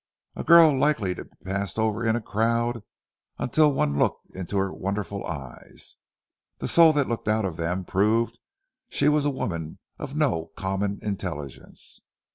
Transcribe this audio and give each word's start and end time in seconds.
A 0.35 0.43
girl 0.43 0.75
likely 0.75 1.13
to 1.13 1.25
be 1.25 1.35
passed 1.45 1.77
over 1.77 2.03
in 2.03 2.15
a 2.15 2.21
crowd 2.21 2.81
until 3.37 3.71
one 3.71 3.99
looked 3.99 4.35
into 4.35 4.57
her 4.57 4.73
wonderful 4.73 5.23
eyes. 5.27 5.95
The 6.57 6.67
soul 6.67 6.91
that 6.93 7.07
looked 7.07 7.27
out 7.27 7.45
of 7.45 7.55
them 7.55 7.85
proved 7.85 8.39
she 8.89 9.07
was 9.07 9.25
a 9.25 9.29
woman 9.29 9.77
of 9.99 10.15
no 10.15 10.47
common 10.57 10.97
intelligence. 11.03 11.99